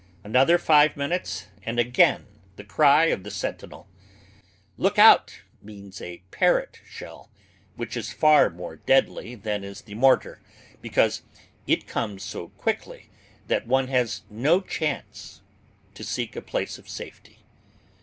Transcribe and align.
Another 0.23 0.57
five 0.57 0.97
minutes, 0.97 1.45
and 1.61 1.77
again 1.77 2.25
the 2.55 2.63
cry 2.63 3.05
of 3.13 3.21
the 3.21 3.29
sentinel, 3.29 3.87
"Look 4.75 4.97
out," 4.97 5.41
means 5.61 6.01
a 6.01 6.23
parrot 6.31 6.81
shell, 6.83 7.29
which 7.75 7.95
is 7.95 8.11
far 8.11 8.49
more 8.49 8.77
deadly 8.77 9.35
than 9.35 9.63
is 9.63 9.81
the 9.81 9.93
mortar 9.93 10.41
because 10.81 11.21
it 11.67 11.85
comes 11.85 12.23
so 12.23 12.47
quickly 12.47 13.11
that 13.45 13.67
one 13.67 13.89
has 13.89 14.23
no 14.27 14.59
chance 14.59 15.41
to 15.93 16.03
seek 16.03 16.35
a 16.35 16.41
place 16.41 16.79
of 16.79 16.89
safety. 16.89 17.45